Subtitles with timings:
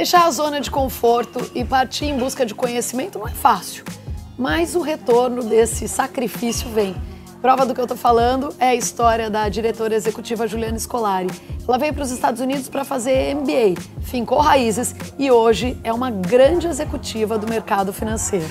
[0.00, 3.84] Deixar a zona de conforto e partir em busca de conhecimento não é fácil,
[4.38, 6.96] mas o retorno desse sacrifício vem.
[7.42, 11.28] Prova do que eu estou falando é a história da diretora executiva Juliana Scolari.
[11.68, 16.10] Ela veio para os Estados Unidos para fazer MBA, fincou raízes e hoje é uma
[16.10, 18.48] grande executiva do mercado financeiro.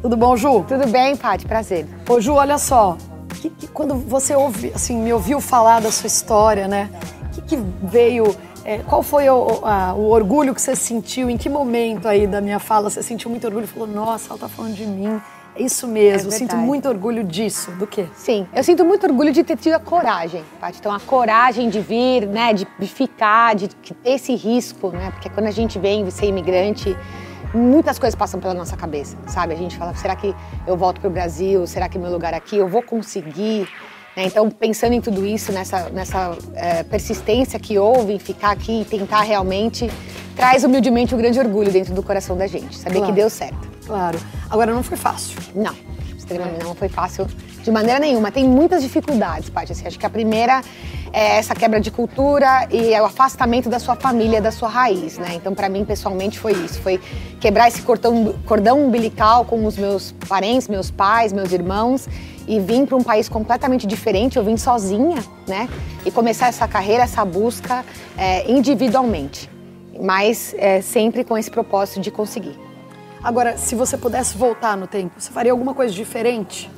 [0.00, 0.64] Tudo bom, Ju?
[0.66, 1.86] Tudo bem, Paty, prazer.
[2.08, 2.96] Ô, Ju, olha só,
[3.42, 6.88] que, que, quando você ouve, assim, me ouviu falar da sua história, né?
[7.26, 8.34] O que, que veio
[8.68, 11.30] é, qual foi o, a, o, orgulho que você sentiu?
[11.30, 13.66] Em que momento aí da minha fala você sentiu muito orgulho?
[13.66, 15.18] Falou, nossa, ela tá falando de mim.
[15.56, 17.70] É isso mesmo, é sinto muito orgulho disso.
[17.72, 18.06] Do quê?
[18.14, 20.80] Sim, eu sinto muito orgulho de ter tido a coragem, Paty.
[20.80, 25.12] Então, a coragem de vir, né, de ficar, de ter esse risco, né?
[25.12, 26.94] Porque quando a gente vem ser imigrante,
[27.54, 29.54] muitas coisas passam pela nossa cabeça, sabe?
[29.54, 30.34] A gente fala, será que
[30.66, 31.66] eu volto para o Brasil?
[31.66, 32.58] Será que meu lugar aqui?
[32.58, 33.66] Eu vou conseguir?
[34.18, 34.24] Né?
[34.26, 38.84] Então, pensando em tudo isso, nessa, nessa é, persistência que houve em ficar aqui e
[38.84, 39.88] tentar realmente,
[40.34, 43.12] traz humildemente um grande orgulho dentro do coração da gente, saber claro.
[43.12, 43.70] que deu certo.
[43.86, 44.18] Claro.
[44.50, 45.38] Agora, não foi fácil.
[45.54, 45.72] Não,
[46.16, 46.64] extremamente é.
[46.64, 47.28] não foi fácil
[47.68, 48.32] de maneira nenhuma.
[48.32, 49.72] Tem muitas dificuldades, Paty.
[49.72, 50.62] Assim, acho que a primeira
[51.12, 55.18] é essa quebra de cultura e é o afastamento da sua família, da sua raiz,
[55.18, 55.34] né?
[55.34, 56.80] Então, para mim, pessoalmente, foi isso.
[56.80, 56.98] Foi
[57.38, 62.08] quebrar esse cordão, cordão umbilical com os meus parentes, meus pais, meus irmãos
[62.46, 64.38] e vim para um país completamente diferente.
[64.38, 65.68] Eu vim sozinha, né?
[66.06, 67.84] E começar essa carreira, essa busca
[68.16, 69.50] é, individualmente,
[70.00, 72.58] mas é, sempre com esse propósito de conseguir.
[73.22, 76.70] Agora, se você pudesse voltar no tempo, você faria alguma coisa diferente?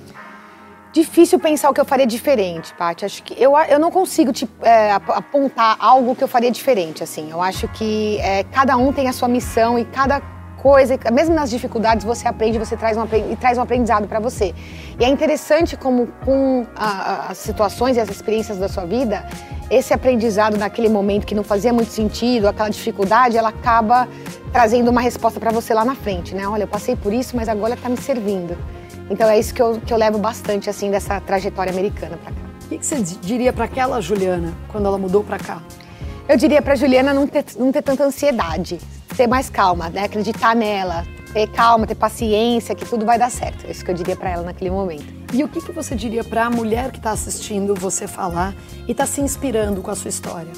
[0.92, 3.04] Difícil pensar o que eu faria diferente, Paty.
[3.04, 7.30] Acho que eu, eu não consigo te é, apontar algo que eu faria diferente, assim.
[7.30, 10.20] Eu acho que é, cada um tem a sua missão e cada
[10.60, 14.52] coisa, mesmo nas dificuldades, você aprende, você traz um, e traz um aprendizado para você.
[14.98, 19.24] E é interessante como com a, as situações e as experiências da sua vida,
[19.70, 24.08] esse aprendizado naquele momento que não fazia muito sentido, aquela dificuldade, ela acaba
[24.52, 26.48] trazendo uma resposta para você lá na frente, né?
[26.48, 28.58] Olha, eu passei por isso, mas agora está me servindo.
[29.10, 32.40] Então é isso que eu, que eu levo bastante assim dessa trajetória americana para cá.
[32.64, 35.60] O que, que você diria para aquela Juliana quando ela mudou para cá?
[36.28, 38.78] Eu diria para Juliana não ter, não ter tanta ansiedade,
[39.16, 40.04] ter mais calma, né?
[40.04, 43.66] Acreditar nela, ter calma, ter paciência, que tudo vai dar certo.
[43.66, 45.12] É isso que eu diria para ela naquele momento.
[45.34, 48.54] E o que, que você diria para a mulher que está assistindo você falar
[48.86, 50.52] e está se inspirando com a sua história?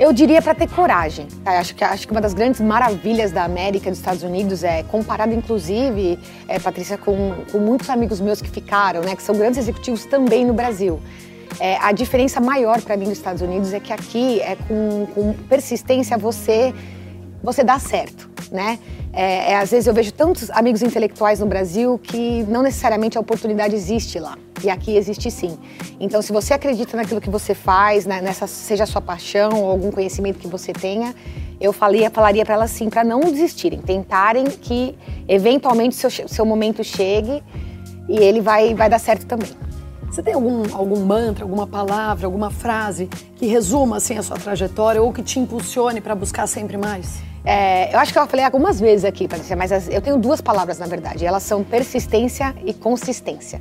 [0.00, 1.28] Eu diria para ter coragem.
[1.44, 1.58] Tá?
[1.58, 5.34] Acho, que, acho que uma das grandes maravilhas da América, dos Estados Unidos, é comparado
[5.34, 6.18] inclusive,
[6.48, 10.46] é, Patrícia, com, com muitos amigos meus que ficaram, né, que são grandes executivos também
[10.46, 10.98] no Brasil.
[11.60, 15.34] É, a diferença maior para mim nos Estados Unidos é que aqui, é com, com
[15.50, 16.72] persistência, você,
[17.42, 18.78] você dá certo, né?
[19.12, 23.20] É, é, às vezes eu vejo tantos amigos intelectuais no Brasil que não necessariamente a
[23.20, 24.38] oportunidade existe lá.
[24.62, 25.58] E aqui existe sim.
[25.98, 29.70] Então, se você acredita naquilo que você faz, né, nessa seja a sua paixão ou
[29.70, 31.14] algum conhecimento que você tenha,
[31.60, 34.96] eu falaria, falaria para elas sim, para não desistirem, tentarem que
[35.26, 37.42] eventualmente seu, seu momento chegue
[38.08, 39.50] e ele vai, vai dar certo também.
[40.10, 45.00] Você tem algum, algum mantra, alguma palavra, alguma frase que resuma assim a sua trajetória
[45.00, 47.22] ou que te impulsione para buscar sempre mais?
[47.44, 50.80] É, eu acho que eu falei algumas vezes aqui, Patrícia, mas eu tenho duas palavras
[50.80, 51.24] na verdade.
[51.24, 53.60] Elas são persistência e consistência.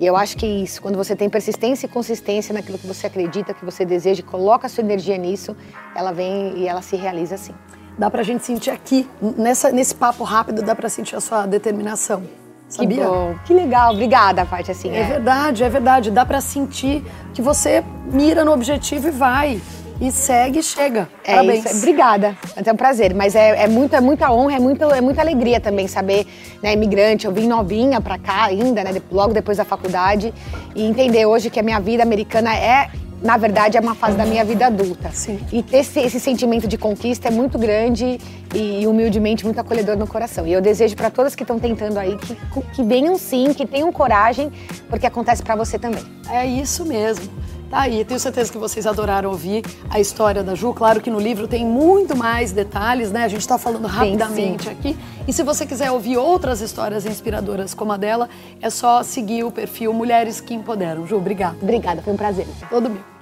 [0.00, 3.52] E eu acho que isso, quando você tem persistência e consistência naquilo que você acredita,
[3.52, 5.54] que você deseja, coloca a sua energia nisso,
[5.94, 7.52] ela vem e ela se realiza assim.
[7.98, 9.06] Dá pra gente sentir aqui,
[9.36, 12.39] nessa, nesse papo rápido, dá pra sentir a sua determinação.
[12.70, 12.98] Sabia?
[12.98, 14.90] Que bom, que legal, obrigada, parte assim.
[14.90, 16.10] É, é verdade, é verdade.
[16.10, 17.04] Dá para sentir
[17.34, 17.82] que você
[18.12, 19.60] mira no objetivo e vai
[20.00, 21.08] e segue e chega.
[21.24, 21.64] É Parabéns.
[21.64, 21.78] Isso.
[21.78, 22.36] Obrigada.
[22.56, 23.12] É um prazer.
[23.12, 26.26] Mas é, é, muita, é muita honra, é, muito, é muita alegria também saber,
[26.62, 30.32] né, imigrante, eu vim novinha para cá ainda, né, logo depois da faculdade,
[30.74, 32.88] e entender hoje que a minha vida americana é
[33.22, 35.10] na verdade, é uma fase da minha vida adulta.
[35.12, 35.38] Sim.
[35.52, 38.18] E ter esse, esse sentimento de conquista é muito grande
[38.54, 40.46] e, humildemente, muito acolhedor no coração.
[40.46, 42.34] E eu desejo para todas que estão tentando aí que,
[42.74, 44.50] que venham sim, que tenham coragem,
[44.88, 46.04] porque acontece para você também.
[46.30, 47.28] É isso mesmo.
[47.70, 50.74] Tá aí, tenho certeza que vocês adoraram ouvir a história da Ju.
[50.74, 53.22] Claro que no livro tem muito mais detalhes, né?
[53.22, 54.76] A gente está falando rapidamente sim, sim.
[54.76, 54.98] aqui.
[55.28, 58.28] E se você quiser ouvir outras histórias inspiradoras como a dela,
[58.60, 61.06] é só seguir o perfil Mulheres que Empoderam.
[61.06, 61.56] Ju, obrigada.
[61.62, 62.48] Obrigada, foi um prazer.
[62.68, 63.19] Todo meu.